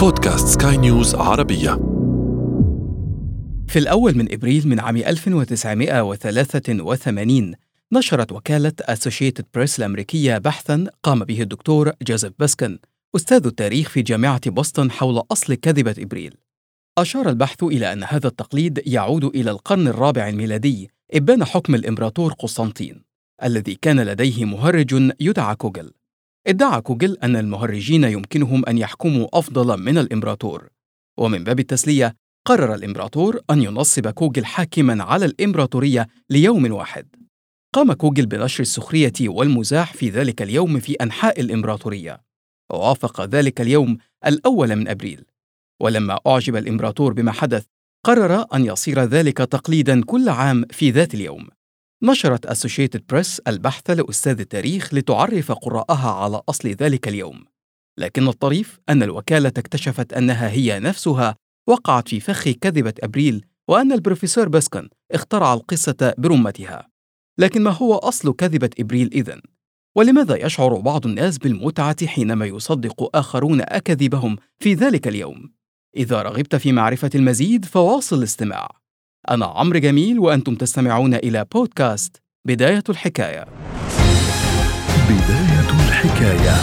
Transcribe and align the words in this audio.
بودكاست 0.00 0.62
سكاي 0.62 0.76
نيوز 0.76 1.14
عربية. 1.14 1.70
في 3.68 3.78
الأول 3.78 4.16
من 4.16 4.32
إبريل 4.32 4.68
من 4.68 4.80
عام 4.80 4.96
1983 4.96 7.54
نشرت 7.92 8.32
وكالة 8.32 8.72
أسوشيتد 8.80 9.44
بريس 9.54 9.78
الأمريكية 9.78 10.38
بحثاً 10.38 10.86
قام 11.02 11.24
به 11.24 11.42
الدكتور 11.42 11.92
جوزيف 12.02 12.32
باسكن 12.38 12.78
أستاذ 13.16 13.46
التاريخ 13.46 13.88
في 13.88 14.02
جامعة 14.02 14.50
بوسطن 14.50 14.90
حول 14.90 15.22
أصل 15.32 15.54
كذبة 15.54 15.94
إبريل. 15.98 16.34
أشار 16.98 17.28
البحث 17.28 17.62
إلى 17.62 17.92
أن 17.92 18.04
هذا 18.04 18.28
التقليد 18.28 18.82
يعود 18.86 19.24
إلى 19.24 19.50
القرن 19.50 19.88
الرابع 19.88 20.28
الميلادي 20.28 20.90
إبان 21.14 21.44
حكم 21.44 21.74
الإمبراطور 21.74 22.32
قسطنطين 22.32 23.02
الذي 23.42 23.78
كان 23.82 24.00
لديه 24.00 24.44
مهرج 24.44 25.12
يدعى 25.20 25.54
كوجل 25.54 25.92
ادعى 26.46 26.80
كوجل 26.80 27.16
أن 27.22 27.36
المهرجين 27.36 28.04
يمكنهم 28.04 28.66
أن 28.66 28.78
يحكموا 28.78 29.28
أفضل 29.32 29.80
من 29.80 29.98
الإمبراطور. 29.98 30.68
ومن 31.18 31.44
باب 31.44 31.60
التسلية 31.60 32.16
قرر 32.46 32.74
الإمبراطور 32.74 33.40
أن 33.50 33.62
ينصب 33.62 34.08
كوجل 34.08 34.44
حاكما 34.44 35.04
على 35.04 35.24
الإمبراطورية 35.24 36.08
ليوم 36.30 36.72
واحد. 36.72 37.06
قام 37.74 37.92
كوجل 37.92 38.26
بنشر 38.26 38.62
السخرية 38.62 39.12
والمزاح 39.20 39.92
في 39.92 40.10
ذلك 40.10 40.42
اليوم 40.42 40.80
في 40.80 40.92
أنحاء 40.92 41.40
الإمبراطورية. 41.40 42.20
ووافق 42.72 43.24
ذلك 43.24 43.60
اليوم 43.60 43.98
الأول 44.26 44.76
من 44.76 44.88
أبريل. 44.88 45.24
ولما 45.82 46.18
أعجب 46.26 46.56
الإمبراطور 46.56 47.12
بما 47.12 47.32
حدث 47.32 47.64
قرر 48.04 48.46
أن 48.54 48.66
يصير 48.66 49.00
ذلك 49.00 49.36
تقليدا 49.36 50.04
كل 50.04 50.28
عام 50.28 50.64
في 50.70 50.90
ذات 50.90 51.14
اليوم. 51.14 51.48
نشرت 52.02 52.46
أسوشيتد 52.46 53.02
بريس 53.08 53.40
البحث 53.40 53.90
لأستاذ 53.90 54.40
التاريخ 54.40 54.94
لتعرف 54.94 55.52
قراءها 55.52 56.10
على 56.10 56.40
أصل 56.48 56.68
ذلك 56.68 57.08
اليوم 57.08 57.44
لكن 57.98 58.28
الطريف 58.28 58.80
أن 58.88 59.02
الوكالة 59.02 59.48
اكتشفت 59.48 60.12
أنها 60.12 60.50
هي 60.50 60.80
نفسها 60.80 61.36
وقعت 61.68 62.08
في 62.08 62.20
فخ 62.20 62.48
كذبة 62.48 62.94
أبريل 63.02 63.44
وأن 63.68 63.92
البروفيسور 63.92 64.48
باسكن 64.48 64.88
اخترع 65.12 65.54
القصة 65.54 66.14
برمتها 66.18 66.88
لكن 67.38 67.62
ما 67.62 67.70
هو 67.70 67.94
أصل 67.94 68.34
كذبة 68.34 68.70
إبريل 68.78 69.10
إذن؟ 69.12 69.40
ولماذا 69.96 70.46
يشعر 70.46 70.74
بعض 70.74 71.06
الناس 71.06 71.38
بالمتعة 71.38 72.06
حينما 72.06 72.46
يصدق 72.46 73.16
آخرون 73.16 73.60
أكاذيبهم 73.60 74.36
في 74.58 74.74
ذلك 74.74 75.08
اليوم؟ 75.08 75.52
إذا 75.96 76.22
رغبت 76.22 76.56
في 76.56 76.72
معرفة 76.72 77.10
المزيد 77.14 77.64
فواصل 77.64 78.18
الاستماع 78.18 78.79
أنا 79.30 79.46
عمرو 79.46 79.78
جميل 79.78 80.18
وأنتم 80.18 80.54
تستمعون 80.54 81.14
إلى 81.14 81.46
بودكاست 81.54 82.16
بداية 82.44 82.82
الحكاية. 82.88 83.46
بداية 85.08 85.70
الحكاية. 85.70 86.56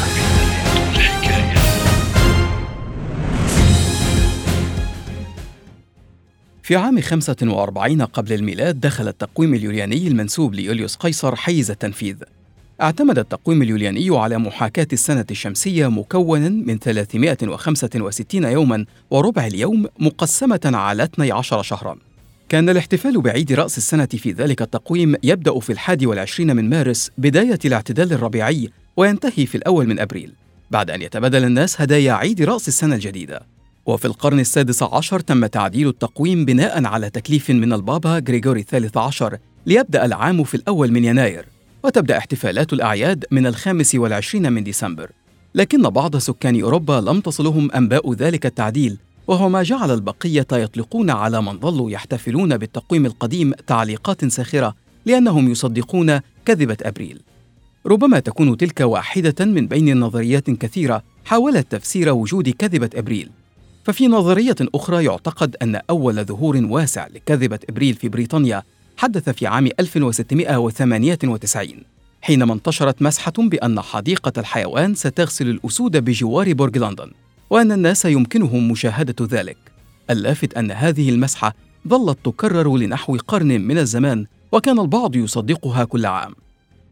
في 6.64 6.76
عام 6.76 7.02
45 7.02 8.02
قبل 8.02 8.34
الميلاد 8.34 8.80
دخل 8.80 9.08
التقويم 9.08 9.54
اليولياني 9.54 10.08
المنسوب 10.08 10.54
ليوليوس 10.54 10.96
قيصر 10.96 11.36
حيز 11.36 11.72
التنفيذ. 11.72 12.16
اعتمد 12.82 13.20
التقويم 13.20 13.62
اليولياني 13.62 14.18
على 14.18 14.38
محاكاة 14.38 14.88
السنة 14.94 15.26
الشمسية 15.32 15.88
مكونا 15.88 16.50
من 16.50 16.80
365 16.80 18.44
يوما 18.44 18.86
وربع 19.12 19.48
اليوم 19.48 19.86
مقسمة 20.00 20.62
على 20.66 21.04
12 21.04 21.62
شهرا. 21.62 21.98
كان 22.50 22.70
الاحتفال 22.70 23.22
بعيد 23.22 23.54
رأس 23.54 23.78
السنة 23.78 24.06
في 24.06 24.32
ذلك 24.32 24.62
التقويم 24.62 25.16
يبدأ 25.24 25.60
في 25.60 25.72
الحادي 25.72 26.06
والعشرين 26.06 26.56
من 26.56 26.70
مارس 26.70 27.12
بداية 27.18 27.60
الاعتدال 27.66 28.14
الربيعي 28.14 28.70
وينتهي 28.98 29.46
في 29.46 29.56
الأول 29.56 29.88
من 29.88 30.00
أبريل 30.00 30.34
بعد 30.72 30.92
أن 30.92 31.02
يتبادل 31.02 31.44
الناس 31.44 31.82
هدايا 31.82 32.14
عيد 32.14 32.42
رأس 32.42 32.68
السنة 32.68 32.96
الجديدة. 32.96 33.42
وفي 33.86 34.06
القرن 34.06 34.40
السادس 34.40 34.84
عشر 34.84 35.20
تم 35.20 35.46
تعديل 35.46 35.88
التقويم 35.88 36.46
بناء 36.46 36.86
على 36.86 37.10
تكليف 37.10 37.50
من 37.50 37.74
البابا 37.74 38.24
غريغوري 38.28 38.60
الثالث 38.60 38.98
عشر 38.98 39.38
ليبدأ 39.66 40.06
العام 40.06 40.44
في 40.44 40.56
الأول 40.56 40.92
من 40.92 41.06
يناير 41.06 41.46
وتبدأ 41.84 42.18
احتفالات 42.18 42.74
الأعياد 42.74 43.26
من 43.32 43.48
الخامس 43.48 43.96
والعشرين 43.96 44.54
من 44.54 44.64
ديسمبر. 44.64 45.12
لكن 45.56 45.82
بعض 45.82 46.18
سكان 46.18 46.62
أوروبا 46.62 46.94
لم 46.94 47.20
تصلهم 47.22 47.72
أنباء 47.72 48.14
ذلك 48.14 48.46
التعديل 48.46 48.98
وهو 49.28 49.50
ما 49.50 49.64
جعل 49.64 49.92
البقية 49.92 50.48
يطلقون 50.52 51.10
على 51.10 51.42
من 51.42 51.60
ظلوا 51.60 51.92
يحتفلون 51.92 52.58
بالتقويم 52.58 53.06
القديم 53.06 53.54
تعليقات 53.68 54.26
ساخرة 54.26 54.76
لأنهم 55.06 55.52
يصدقون 55.52 56.20
كذبة 56.46 56.78
أبريل. 56.82 57.22
ربما 57.86 58.20
تكون 58.20 58.58
تلك 58.58 58.82
واحدة 58.82 59.46
من 59.46 59.68
بين 59.68 60.00
نظريات 60.00 60.50
كثيرة 60.50 61.04
حاولت 61.26 61.72
تفسير 61.72 62.10
وجود 62.10 62.50
كذبة 62.50 62.90
أبريل. 62.96 63.30
ففي 63.84 64.08
نظرية 64.08 64.56
أخرى 64.62 65.06
يعتقد 65.06 65.56
أن 65.62 65.82
أول 65.90 66.26
ظهور 66.26 66.66
واسع 66.66 67.08
لكذبة 67.08 67.60
إبريل 67.70 67.94
في 67.94 68.10
بريطانيا 68.10 68.64
حدث 68.98 69.30
في 69.30 69.48
عام 69.48 69.70
1698 69.80 71.84
حينما 72.22 72.54
انتشرت 72.54 73.02
مسحة 73.02 73.34
بأن 73.38 73.82
حديقة 73.82 74.34
الحيوان 74.38 74.96
ستغسل 74.96 75.50
الأسود 75.50 75.98
بجوار 75.98 76.54
برج 76.54 76.78
لندن. 76.78 77.12
وأن 77.50 77.72
الناس 77.72 78.06
يمكنهم 78.06 78.72
مشاهدة 78.72 79.16
ذلك. 79.22 79.58
اللافت 80.10 80.54
أن 80.54 80.72
هذه 80.72 81.10
المسحة 81.10 81.56
ظلت 81.88 82.18
تكرر 82.24 82.78
لنحو 82.78 83.18
قرن 83.28 83.62
من 83.62 83.78
الزمان 83.78 84.26
وكان 84.52 84.80
البعض 84.80 85.16
يصدقها 85.16 85.84
كل 85.84 86.06
عام. 86.06 86.34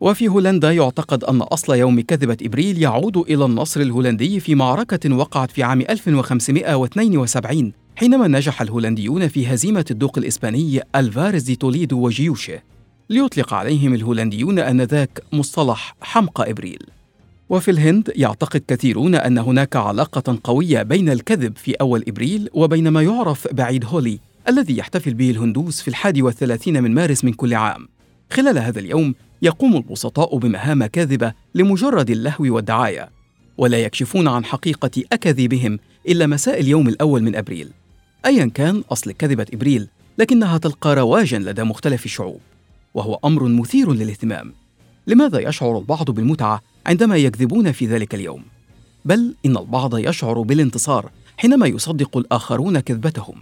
وفي 0.02 0.28
هولندا 0.28 0.72
يعتقد 0.72 1.24
أن 1.24 1.42
أصل 1.42 1.76
يوم 1.76 2.02
كذبة 2.02 2.38
إبريل 2.42 2.82
يعود 2.82 3.18
إلى 3.18 3.46
النصر 3.46 3.82
الهولندي 3.82 4.40
في 4.40 4.56
معركة 4.56 5.16
وقعت 5.16 5.52
في 5.52 5.64
عام 5.64 5.82
1572 5.82 7.74
حينما 7.96 8.28
نجح 8.28 8.62
الهولنديون 8.62 9.28
في 9.28 9.54
هزيمة 9.54 9.86
الدوق 9.92 10.18
الإسباني 10.18 10.82
ألفاريز 10.96 11.44
دي 11.44 11.56
توليدو 11.56 12.06
وجيوشه 12.06 12.62
ليطلق 13.10 13.54
عليهم 13.54 13.94
الهولنديون 13.94 14.60
آنذاك 14.60 15.24
مصطلح 15.34 15.96
حمقى 16.02 16.52
إبريل. 16.52 16.80
وفي 17.50 17.72
الهند 17.72 18.12
يعتقد 18.16 18.64
كثيرون 18.68 19.16
أن 19.16 19.38
هناك 19.38 19.76
علاقة 19.76 20.40
قوية 20.44 20.84
بين 20.84 21.10
الكذب 21.10 21.58
في 21.58 21.74
أول 21.74 22.04
إبريل 22.08 22.50
وبين 22.54 22.88
ما 22.88 23.02
يعرف 23.02 23.48
بعيد 23.54 23.86
هولي 23.86 24.20
الذي 24.50 24.78
يحتفل 24.78 25.14
به 25.14 25.30
الهندوس 25.30 25.82
في 25.82 25.88
الحادي 25.88 26.22
والثلاثين 26.22 26.84
من 26.84 26.94
مارس 26.94 27.24
من 27.24 27.34
كل 27.34 27.54
عام. 27.54 27.88
خلال 28.32 28.58
هذا 28.58 28.80
اليوم 28.80 29.16
يقوم 29.42 29.76
البسطاء 29.76 30.38
بمهام 30.38 30.86
كاذبة 30.86 31.34
لمجرد 31.56 32.10
اللهو 32.10 32.56
والدعاية 32.56 33.10
ولا 33.58 33.78
يكشفون 33.78 34.28
عن 34.28 34.46
حقيقة 34.46 35.04
أكاذيبهم 35.12 35.80
إلا 36.08 36.28
مساء 36.28 36.60
اليوم 36.60 36.88
الأول 36.88 37.24
من 37.24 37.36
أبريل. 37.36 37.70
أيا 38.26 38.52
كان 38.54 38.84
أصل 38.92 39.12
كذبة 39.12 39.46
إبريل 39.54 39.88
لكنها 40.18 40.58
تلقى 40.58 40.96
رواجا 40.96 41.40
لدى 41.40 41.64
مختلف 41.64 42.06
الشعوب 42.06 42.40
وهو 42.94 43.20
أمر 43.26 43.44
مثير 43.44 43.94
للاهتمام. 43.94 44.54
لماذا 45.08 45.40
يشعر 45.40 45.78
البعض 45.78 46.12
بالمتعة 46.12 46.62
عندما 46.86 47.16
يكذبون 47.18 47.72
في 47.72 47.86
ذلك 47.86 48.16
اليوم؟ 48.16 48.44
بل 49.06 49.36
إن 49.46 49.58
البعض 49.58 49.98
يشعر 49.98 50.42
بالانتصار 50.42 51.10
حينما 51.38 51.68
يصدق 51.68 52.18
الآخرون 52.18 52.80
كذبتهم. 52.80 53.36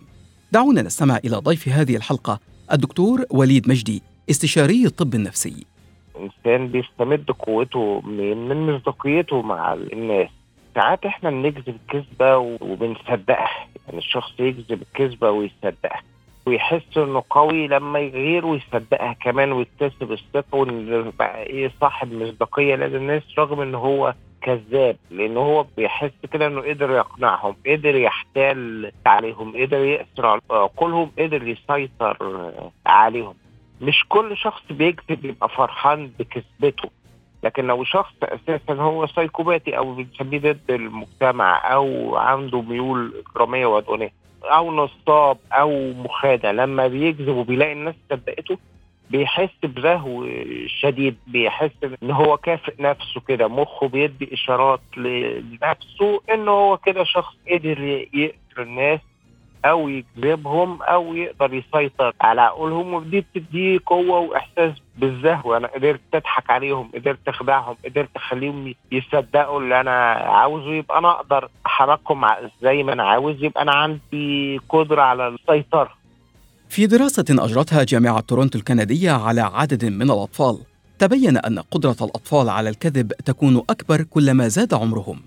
دعونا 0.52 0.82
نستمع 0.82 1.18
إلى 1.26 1.38
ضيف 1.38 1.68
هذه 1.68 1.96
الحلقة 1.96 2.40
الدكتور 2.72 3.26
وليد 3.30 3.70
مجدي 3.70 4.02
استشاري 4.30 4.86
الطب 4.86 5.16
النفسي. 5.16 5.66
الإنسان 6.16 6.68
بيستمد 6.68 7.32
قوته 7.32 8.02
من 8.02 8.48
من 8.48 8.76
مصداقيته 8.76 9.42
مع 9.42 9.74
الناس. 9.74 10.30
ساعات 10.76 11.06
إحنا 11.06 11.30
بنكذب 11.30 11.78
كذبة 11.90 12.38
وبنصدقها. 12.38 13.68
يعني 13.88 13.98
الشخص 13.98 14.32
يكذب 14.40 14.82
الكذبة 14.82 15.32
ويصدقها. 15.32 16.02
ويحس 16.46 16.98
إنه 16.98 17.24
قوي 17.30 17.68
لما 17.68 18.00
يغير 18.00 18.46
ويصدقها 18.46 19.14
كمان 19.14 19.52
ويكتسب 19.52 20.12
الثقة 20.12 20.56
وإن 20.58 21.12
بقى 21.20 21.44
إيه 21.44 21.72
صاحب 21.82 22.14
مصداقية 22.14 22.76
لدى 22.76 22.98
الناس 22.98 23.24
رغم 23.38 23.62
إن 23.62 23.76
هو 23.76 24.14
كذاب 24.42 24.98
لأن 25.12 25.38
هو 25.38 25.66
بيحس 25.78 26.12
كده 26.34 26.48
إنه 26.48 26.62
قدر 26.62 26.92
يقنعهم 26.92 27.56
قدر 27.68 27.96
يحتال 27.96 28.92
عليهم 29.06 29.52
قدر 29.62 29.78
يأسر 29.78 30.40
عقولهم 30.52 31.12
قدر 31.20 31.48
يسيطر 31.48 32.18
عليهم. 32.86 33.34
مش 33.82 34.04
كل 34.10 34.38
شخص 34.38 34.62
بيكذب 34.70 35.26
يبقى 35.26 35.50
فرحان 35.50 36.12
بكذبته 36.20 36.90
لكن 37.44 37.68
لو 37.68 37.84
شخص 37.84 38.14
أساسا 38.24 38.74
هو 38.74 39.08
سايكوباتي 39.08 39.78
أو 39.78 39.94
بنسميه 39.94 40.40
ضد 40.40 40.60
المجتمع 40.72 41.74
أو 41.74 42.16
عنده 42.16 42.62
ميول 42.62 43.14
إجرامية 43.32 43.66
وعدوانيه 43.66 44.12
أو 44.46 44.72
نصاب 44.74 45.38
أو 45.52 45.94
مخادع. 45.94 46.52
لما 46.52 46.88
بيكذب 46.88 47.36
وبيلاقي 47.36 47.74
الناس 47.74 47.96
صدقته 48.10 48.58
بيحس 49.10 49.50
برهو 49.64 50.28
شديد 50.68 51.18
بيحس 51.28 51.72
إن 52.04 52.12
هو 52.12 52.38
كافئ 52.38 52.74
نفسه 52.80 53.22
كده. 53.28 53.48
مخه 53.48 53.88
بيدي 53.88 54.34
إشارات 54.34 54.82
لنفسه 54.98 56.22
إن 56.34 56.48
هو 56.48 56.78
كده 56.78 57.04
شخص 57.04 57.36
قدر 57.52 57.82
يقتل 58.14 58.62
الناس 58.62 59.00
أو 59.66 59.90
يجذبهم 59.90 60.82
أو 60.82 61.16
يقدر 61.16 61.54
يسيطر 61.54 62.14
على 62.22 62.42
عقولهم. 62.42 62.94
ودي 62.94 63.22
بتديه 63.22 63.80
قوة 63.86 64.20
وإحساس 64.20 64.74
بالزهو. 64.98 65.58
أنا 65.58 65.68
قدرت 65.68 66.02
أضحك 66.14 66.50
عليهم 66.50 66.92
قدرت 66.96 67.28
أخدعهم 67.28 67.76
قدرت 67.86 68.10
أخليهم 68.16 68.74
يصدقوا 68.92 69.60
اللي 69.60 69.82
أنا 69.82 70.12
عاوزه 70.12 70.74
يبقى 70.74 70.98
أنا 70.98 71.12
أقدر 71.12 71.50
احركهم 71.74 72.26
زي 72.64 72.84
ما 72.84 72.94
أنا 72.94 73.04
عاوز 73.04 73.36
يبقى 73.44 73.62
أنا 73.62 73.72
عندي 73.72 74.60
قدرة 74.70 75.02
على 75.02 75.28
السيطرة. 75.28 75.90
في 76.70 76.88
دراسة 76.88 77.26
أجرتها 77.30 77.84
جامعة 77.84 78.20
تورونتو 78.20 78.60
الكندية 78.60 79.12
على 79.12 79.42
عدد 79.42 79.86
من 79.86 80.12
الأطفال. 80.12 80.58
تبين 81.00 81.38
أن 81.38 81.60
قدرة 81.60 81.96
الأطفال 82.02 82.50
على 82.50 82.70
الكذب 82.70 83.14
تكون 83.26 83.58
أكبر 83.58 84.04
كلما 84.04 84.48
زاد 84.48 84.74
عمرهم. 84.74 85.20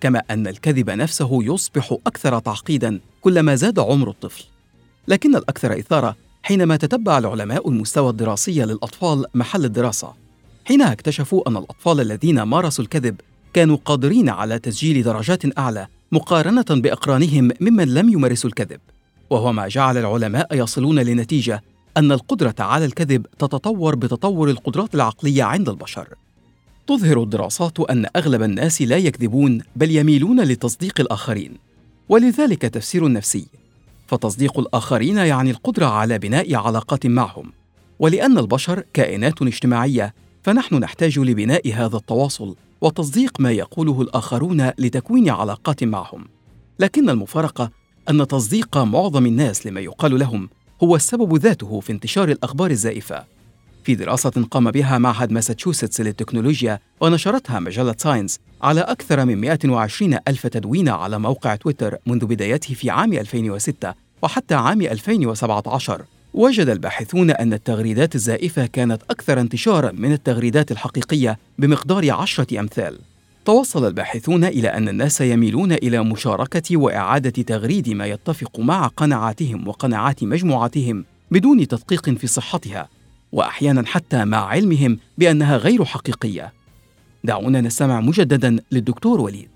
كما 0.00 0.22
أن 0.30 0.46
الكذب 0.46 0.90
نفسه 0.90 1.30
يصبح 1.42 1.96
أكثر 2.06 2.38
تعقيدا 2.38 3.00
كلما 3.20 3.54
زاد 3.54 3.78
عمر 3.78 4.08
الطفل. 4.08 4.44
لكن 5.08 5.36
الأكثر 5.36 5.78
إثارة 5.78 6.16
حينما 6.42 6.76
تتبع 6.76 7.18
العلماء 7.18 7.68
المستوى 7.68 8.10
الدراسي 8.10 8.64
للأطفال 8.64 9.24
محل 9.34 9.64
الدراسة. 9.64 10.14
حينها 10.64 10.92
اكتشفوا 10.92 11.48
أن 11.48 11.56
الأطفال 11.56 12.00
الذين 12.00 12.42
مارسوا 12.42 12.84
الكذب 12.84 13.20
كانوا 13.54 13.78
قادرين 13.84 14.28
على 14.28 14.58
تسجيل 14.58 15.02
درجات 15.02 15.58
أعلى 15.58 15.86
مقارنة 16.12 16.64
بأقرانهم 16.70 17.50
ممن 17.60 17.94
لم 17.94 18.08
يمارسوا 18.08 18.50
الكذب. 18.50 18.80
وهو 19.30 19.52
ما 19.52 19.68
جعل 19.68 19.96
العلماء 19.96 20.48
يصلون 20.52 20.98
لنتيجة 20.98 21.62
أن 21.96 22.12
القدرة 22.12 22.54
على 22.58 22.84
الكذب 22.84 23.26
تتطور 23.38 23.94
بتطور 23.94 24.50
القدرات 24.50 24.94
العقلية 24.94 25.42
عند 25.42 25.68
البشر. 25.68 26.08
تظهر 26.86 27.22
الدراسات 27.22 27.80
أن 27.80 28.06
أغلب 28.16 28.42
الناس 28.42 28.82
لا 28.82 28.96
يكذبون 28.96 29.60
بل 29.76 29.90
يميلون 29.90 30.40
لتصديق 30.40 31.00
الآخرين. 31.00 31.54
ولذلك 32.08 32.62
تفسير 32.62 33.12
نفسي 33.12 33.46
فتصديق 34.06 34.58
الآخرين 34.58 35.16
يعني 35.16 35.50
القدرة 35.50 35.86
على 35.86 36.18
بناء 36.18 36.54
علاقات 36.54 37.06
معهم. 37.06 37.52
ولأن 37.98 38.38
البشر 38.38 38.84
كائنات 38.92 39.42
اجتماعية 39.42 40.14
فنحن 40.42 40.74
نحتاج 40.74 41.18
لبناء 41.18 41.72
هذا 41.74 41.96
التواصل. 41.96 42.54
وتصديق 42.82 43.40
ما 43.40 43.50
يقوله 43.50 44.02
الآخرون 44.02 44.70
لتكوين 44.78 45.30
علاقات 45.30 45.84
معهم. 45.84 46.24
لكن 46.78 47.10
المفارقة 47.10 47.70
أن 48.10 48.26
تصديق 48.26 48.78
معظم 48.78 49.26
الناس 49.26 49.66
لما 49.66 49.80
يقال 49.80 50.18
لهم 50.18 50.48
هو 50.82 50.96
السبب 50.96 51.36
ذاته 51.36 51.80
في 51.80 51.92
انتشار 51.92 52.28
الأخبار 52.28 52.70
الزائفة. 52.70 53.24
في 53.84 53.94
دراسة 53.94 54.46
قام 54.50 54.70
بها 54.70 54.98
معهد 54.98 55.32
ماساتشوستس 55.32 56.00
للتكنولوجيا 56.00 56.78
ونشرتها 57.00 57.60
مجلة 57.60 57.94
ساينس 57.98 58.40
على 58.62 58.80
أكثر 58.80 59.24
من 59.24 59.40
120 59.40 60.18
ألف 60.28 60.46
تدوين 60.46 60.88
على 60.88 61.18
موقع 61.18 61.56
تويتر 61.56 61.96
منذ 62.06 62.26
بدايته 62.26 62.74
في 62.74 62.90
عام 62.90 63.12
2006 63.12 63.94
وحتى 64.22 64.54
عام 64.54 64.82
2017 64.82 66.04
وجد 66.34 66.68
الباحثون 66.68 67.30
أن 67.30 67.52
التغريدات 67.52 68.14
الزائفة 68.14 68.66
كانت 68.66 69.02
أكثر 69.10 69.40
انتشارا 69.40 69.92
من 69.92 70.12
التغريدات 70.12 70.72
الحقيقية 70.72 71.38
بمقدار 71.58 72.10
عشرة 72.10 72.60
أمثال. 72.60 72.98
توصل 73.44 73.86
الباحثون 73.86 74.44
إلى 74.44 74.68
أن 74.68 74.88
الناس 74.88 75.20
يميلون 75.20 75.72
إلى 75.72 76.04
مشاركة 76.04 76.76
وإعادة 76.76 77.42
تغريد 77.42 77.88
ما 77.88 78.06
يتفق 78.06 78.60
مع 78.60 78.86
قناعاتهم 78.86 79.68
وقناعات 79.68 80.24
مجموعاتهم 80.24 81.04
بدون 81.30 81.68
تدقيق 81.68 82.10
في 82.10 82.26
صحتها 82.26 82.88
وأحيانا 83.32 83.86
حتى 83.86 84.24
مع 84.24 84.46
علمهم 84.46 84.98
بأنها 85.18 85.56
غير 85.56 85.84
حقيقية. 85.84 86.52
دعونا 87.24 87.60
نستمع 87.60 88.00
مجددا 88.00 88.56
للدكتور 88.72 89.20
وليد. 89.20 89.48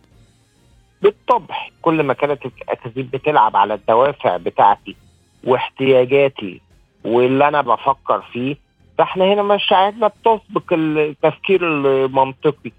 بالطبع 1.03 1.69
كل 1.83 2.03
ما 2.03 2.13
كانت 2.13 2.41
الاكاذيب 2.47 3.11
بتلعب 3.11 3.57
على 3.57 3.75
الدوافع 3.75 4.37
بتاعتي 4.37 4.97
واحتياجاتي 5.45 6.66
واللي 7.07 7.49
أنا 7.49 7.61
بفكر 7.61 8.21
فيه 8.33 8.57
فإحنا 8.99 9.25
هنا 9.25 9.43
مشاعرنا 9.43 10.07
بتسبق 10.09 10.73
التفكير 10.73 11.61
المنطقي. 11.63 12.73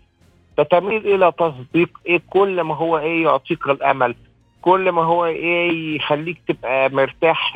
فتميل 0.58 1.08
إلى 1.16 1.32
تصديق 1.32 1.90
إيه؟ 2.06 2.22
كل 2.30 2.62
ما 2.62 2.76
هو 2.76 2.98
إيه 2.98 3.24
يعطيك 3.24 3.66
الأمل. 3.70 4.16
كل 4.62 4.92
ما 4.92 5.04
هو 5.04 5.26
إيه 5.26 5.96
يخليك 5.96 6.38
تبقى 6.48 6.90
مرتاح 6.90 7.54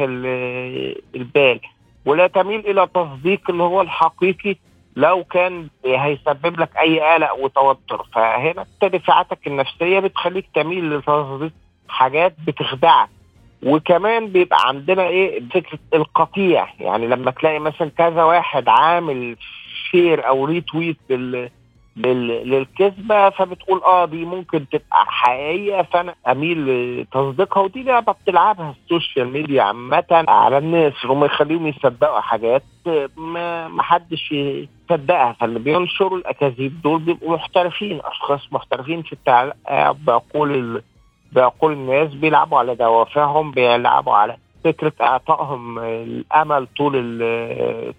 البال. 1.16 1.60
ولا 2.06 2.28
تميل 2.28 2.60
إلى 2.60 2.88
تصديق 2.94 3.50
اللي 3.50 3.64
هو 3.64 3.82
الحقيقي 3.82 4.56
لو 4.96 5.24
كان 5.24 5.68
هيسبب 5.86 6.60
لك 6.60 6.78
أي 6.78 7.00
قلق 7.14 7.34
وتوتر. 7.34 8.06
فهنا 8.14 8.62
التدفعاتك 8.62 9.48
النفسية 9.48 10.00
بتخليك 10.00 10.46
تميل 10.56 10.98
لتصديق 10.98 11.52
حاجات 11.90 12.36
بتخدعك. 12.48 13.10
وكمان 13.66 14.28
بيبقى 14.28 14.58
عندنا 14.68 15.04
إيه 15.08 15.42
فكرة 15.54 15.80
القطيع. 15.94 16.68
يعني 16.80 17.08
لما 17.08 17.32
تلاقي 17.32 17.60
مثلا 17.60 17.90
كذا 17.98 18.24
واحد 18.24 18.70
عامل 18.70 19.36
share 19.92 20.28
أو 20.28 20.46
retweet 20.46 20.98
لل 21.10 21.50
للكذبة 22.46 23.30
فبتقول 23.30 23.82
آه 23.84 24.06
دي 24.06 24.26
ممكن 24.26 24.70
تبقى 24.70 25.06
حقيقية 25.06 25.82
فأنا 25.82 26.16
أميل 26.28 26.66
لتصديقها 27.02 27.62
ودي 27.64 27.84
لعبة 27.84 28.12
بتلعبها 28.12 28.76
ال 28.84 28.90
social 28.90 29.28
media 29.34 29.64
عامة 29.64 30.26
على 30.28 30.58
الناس 30.58 30.94
هم 31.06 31.26
يخليهم 31.26 31.68
يصدقوا 31.68 32.20
حاجات 32.20 32.64
ما 33.18 33.84
حدش 33.84 34.32
يصدقها. 34.32 35.34
فاللي 35.40 35.60
بينشروا 35.60 36.18
الأكاذيب 36.18 36.82
دول 36.82 37.00
بيبقوا 37.00 37.36
محترفين 37.36 38.00
أشخاص 38.04 38.48
محترفين 38.52 39.02
في 39.02 39.14
التعلق 39.14 39.56
بعقول 39.92 40.82
بعقول 41.32 41.74
الناس 41.74 42.14
بيلعبوا 42.14 42.60
على 42.60 42.76
دوافعهم 42.76 43.52
بيلعبوا 43.52 44.14
على 44.14 44.38
فكرة 44.64 44.94
أعطائهم 45.02 45.80
الأمل 45.80 46.68
طول 46.78 46.94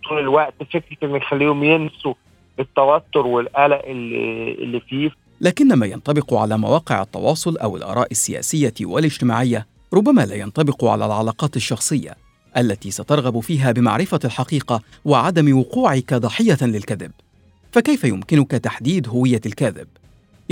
طول 0.08 0.18
الوقت 0.18 0.54
فكرة 0.72 0.96
إن 1.02 1.16
يخليهم 1.16 1.64
ينسوا 1.64 2.14
التوتر 2.60 3.26
والقلق 3.26 3.82
اللي, 3.84 4.52
اللي 4.52 4.80
فيه. 4.80 5.10
لكن 5.40 5.74
ما 5.74 5.86
ينطبق 5.86 6.34
على 6.34 6.58
مواقع 6.58 7.02
التواصل 7.02 7.56
أو 7.56 7.76
الآراء 7.76 8.10
السياسية 8.10 8.74
والاجتماعية 8.82 9.66
ربما 9.94 10.26
لا 10.26 10.34
ينطبق 10.34 10.84
على 10.84 11.06
العلاقات 11.06 11.56
الشخصية 11.56 12.16
التي 12.56 12.90
سترغب 12.90 13.40
فيها 13.40 13.72
بمعرفة 13.72 14.20
الحقيقة 14.24 14.80
وعدم 15.04 15.58
وقوعك 15.58 16.14
ضحية 16.14 16.58
للكذب. 16.62 17.12
فكيف 17.72 18.04
يمكنك 18.04 18.50
تحديد 18.50 19.08
هوية 19.08 19.40
الكاذب؟ 19.46 19.88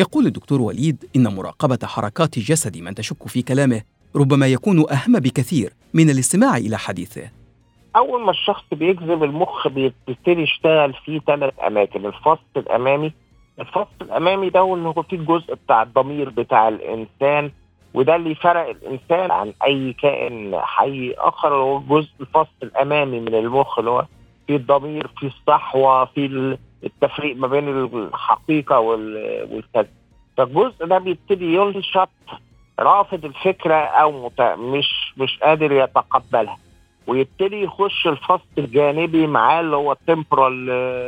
يقول 0.01 0.27
الدكتور 0.27 0.61
وليد 0.61 1.05
إن 1.17 1.35
مراقبة 1.35 1.79
حركات 1.85 2.39
جسد 2.39 2.79
من 2.79 2.95
تشك 2.95 3.29
في 3.29 3.43
كلامه 3.43 3.83
ربما 4.17 4.47
يكون 4.47 4.85
أهم 4.93 5.13
بكثير 5.13 5.73
من 5.95 6.11
الاستماع 6.11 6.57
إلى 6.57 6.79
حديثه. 6.79 7.31
أول 7.97 8.25
ما 8.25 8.31
الشخص 8.31 8.65
بيجذب 8.73 9.25
المخ 9.25 9.69
بيبتدي 9.69 10.43
يشتغل 10.43 10.95
فيه 11.05 11.21
ثلاث 11.21 11.55
أماكن 11.67 12.07
الفص 12.07 12.39
الأمامي. 12.57 13.13
الفص 13.61 13.87
الأمامي 14.03 14.51
ده 14.51 14.75
اللي 14.75 14.89
هو 14.89 15.03
فيه 15.03 15.17
الجزء 15.17 15.55
بتاع 15.55 15.83
الضمير 15.83 16.29
بتاع 16.31 16.69
الإنسان 16.69 17.51
وده 17.95 18.17
اللي 18.17 18.35
فرق 18.35 18.69
الإنسان 18.69 19.31
عن 19.31 19.53
أي 19.65 19.93
كائن 19.93 20.57
حي 20.61 21.15
آخر 21.19 21.55
هو 21.55 21.79
الجزء 21.79 22.11
الفص 22.21 22.49
الأمامي 22.63 23.21
من 23.21 23.35
المخ 23.35 23.79
اللي 23.79 23.91
هو 23.91 24.07
في 24.47 24.57
الضمير 24.57 25.11
في 25.21 25.27
الصحوة 25.27 26.05
في 26.05 26.57
التفريق 26.85 27.37
ما 27.37 27.47
بين 27.47 27.69
الحقيقة 27.69 28.81
والكذب. 28.81 29.87
فالجزء 30.37 30.87
ده 30.87 30.99
بيبتدي 30.99 31.55
ينشط 31.55 32.09
رافض 32.81 33.25
الفكرة 33.25 33.75
أو 33.75 34.31
مش 34.41 35.13
مش 35.17 35.39
قادر 35.43 35.73
يتقبلها 35.73 36.59
ويبتدي 37.07 37.63
يخش 37.63 38.07
الفصل 38.07 38.45
الجانبي 38.59 39.27
معاه 39.27 39.61
اللي 39.61 39.77
هو 39.77 39.93
التمبرال 39.93 40.67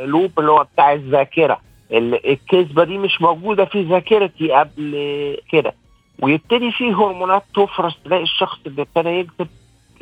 لوب 0.09 0.31
اللي 0.39 0.51
هو 0.51 0.65
بتاع 0.73 0.93
الذاكرة. 0.93 1.59
الكذبة 1.91 2.83
دي 2.83 2.97
مش 2.97 3.21
موجودة 3.21 3.65
في 3.65 3.81
ذاكرتي 3.83 4.51
قبل 4.51 5.37
كده. 5.51 5.73
ويبتدي 6.21 6.71
فيه 6.71 6.93
هرمونات 6.93 7.43
تفرز 7.55 7.93
تلاقي 8.05 8.23
الشخص 8.23 8.59
اللي 8.65 8.81
ابتدى 8.81 9.09
يكذب 9.09 9.47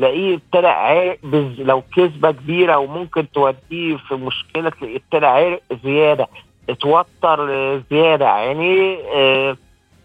تلاقيه 0.02 0.36
ابتدى 0.36 0.68
عرق 0.68 1.18
لو 1.60 1.84
كذبة 1.96 2.32
كبيرة 2.32 2.78
وممكن 2.78 3.32
توديه 3.32 3.98
في 3.98 4.16
مشكلة 4.16 4.70
تلاقيه 4.70 4.96
ابتدى 4.98 5.26
عرق 5.26 5.62
زيادة 5.84 6.28
اتوتر 6.70 7.48
زيادة 7.92 8.30
عينيه 8.30 8.98
آه، 9.16 9.58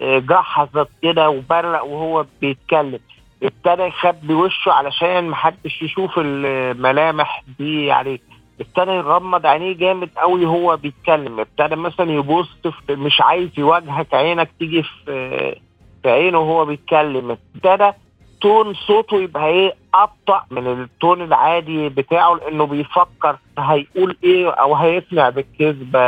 آه، 0.02 0.18
جحظت 0.18 0.88
كده 1.02 1.30
وبرق 1.30 1.84
وهو 1.84 2.26
بيتكلم. 2.40 2.98
ابتدى 3.42 3.82
يخبي 3.82 4.34
وشه 4.34 4.72
علشان 4.72 5.28
محدش 5.28 5.82
يشوف 5.82 6.12
الملامح 6.18 7.42
دي 7.58 7.92
عليه 7.92 8.18
ابتدى 8.60 8.90
يغمض 8.90 9.46
عينيه 9.46 9.72
جامد 9.72 10.10
قوي 10.16 10.46
هو 10.46 10.76
بيتكلم. 10.76 11.40
ابتدى 11.40 11.76
مثلا 11.76 12.12
يبص 12.12 12.48
مش 12.90 13.20
عايز 13.20 13.48
يواجهك 13.58 14.14
عينك 14.14 14.50
تيجي 14.58 14.82
في 14.82 15.56
في 16.02 16.10
عينه 16.10 16.38
وهو 16.38 16.64
بيتكلم. 16.64 17.36
ابتدى 17.54 17.92
تون 18.40 18.74
صوته 18.74 19.16
يبقى 19.22 19.46
إيه 19.48 19.74
أبطأ 19.94 20.44
من 20.50 20.66
التون 20.82 21.22
العادي 21.22 21.88
بتاعه 21.88 22.34
لأنه 22.34 22.64
بيفكر 22.66 23.38
هيقول 23.58 24.16
إيه 24.24 24.50
أو 24.50 24.74
هيقنع 24.74 25.28
بالكذبة 25.28 26.00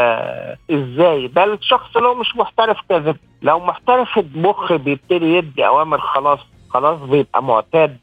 إزاي 0.70 1.26
ده 1.28 1.44
الشخص 1.44 1.96
لو 1.96 2.14
مش 2.14 2.36
محترف 2.36 2.76
كذب 2.88 3.16
لو 3.42 3.58
محترف 3.60 4.18
المخ 4.18 4.72
بيبتدي 4.72 5.24
يدي 5.34 5.66
أوامر 5.66 6.00
خلاص 6.00 6.38
خلاص 6.70 7.00
بيبقى 7.00 7.42
معتاد 7.42 7.96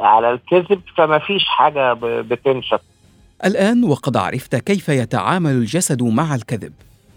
على 0.00 0.30
الكذب 0.30 0.80
فما 0.96 1.18
فيش 1.18 1.44
حاجة 1.44 1.92
ب- 1.92 2.06
بتنشف 2.06 2.80
الآن 3.44 3.84
وقد 3.84 4.16
عرفت 4.16 4.56
كيف 4.56 4.88
يتعامل 4.88 5.50
الجسد 5.50 6.02
مع 6.02 6.34
الكذب 6.34 6.72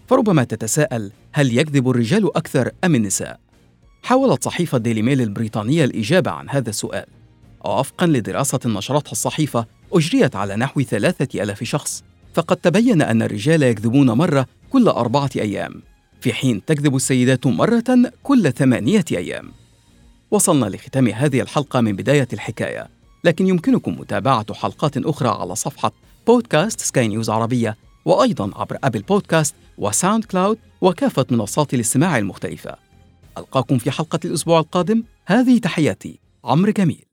فربما 0.08 0.44
تتساءل 0.44 1.10
هل 1.32 1.58
يكذب 1.58 1.90
الرجال 1.90 2.36
أكثر 2.36 2.70
أم 2.84 2.94
النساء؟ 2.94 3.38
حاولت 4.02 4.44
صحيفة 4.44 4.78
ديلي 4.78 5.02
ميل 5.02 5.20
البريطانية 5.20 5.84
الإجابة 5.84 6.30
عن 6.30 6.50
هذا 6.50 6.70
السؤال. 6.70 7.06
ووفقا 7.64 8.06
لدراسة 8.06 8.60
نشرتها 8.66 9.12
الصحيفة 9.12 9.66
أجريت 9.92 10.36
على 10.36 10.56
نحو 10.56 10.82
ثلاثة 10.82 11.42
ألاف 11.42 11.64
شخص. 11.64 12.04
فقد 12.34 12.56
تبين 12.56 13.02
أن 13.02 13.22
الرجال 13.22 13.62
يكذبون 13.62 14.10
مرة 14.10 14.46
كل 14.70 14.88
أربعة 14.88 15.30
أيام. 15.36 15.82
في 16.20 16.32
حين 16.32 16.64
تكذب 16.64 16.96
السيدات 16.96 17.46
مرة 17.46 18.12
كل 18.22 18.52
ثمانية 18.52 19.04
أيام. 19.12 19.52
وصلنا 20.30 20.66
لختام 20.66 21.08
هذه 21.08 21.40
الحلقة 21.40 21.80
من 21.80 21.96
بداية 21.96 22.28
الحكاية. 22.32 22.88
لكن 23.24 23.46
يمكنكم 23.46 24.00
متابعة 24.00 24.54
حلقات 24.54 24.96
أخرى 24.96 25.28
على 25.28 25.54
صفحة 25.54 25.92
بودكاست 26.26 26.80
سكاي 26.80 27.08
نيوز 27.08 27.30
عربية 27.30 27.76
وأيضا 28.04 28.50
عبر 28.56 28.78
Apple 28.84 29.02
Podcast 29.02 29.54
و 29.78 30.24
SoundCloud 30.24 30.58
وكافة 30.80 31.26
منصات 31.30 31.74
الاستماع 31.74 32.18
المختلفة. 32.18 32.87
ألقاكم 33.38 33.78
في 33.78 33.90
حلقة 33.90 34.20
الأسبوع 34.24 34.58
القادم. 34.60 35.02
هذه 35.26 35.58
تحياتي 35.58 36.18
عمرو 36.44 36.72
جميل. 36.72 37.07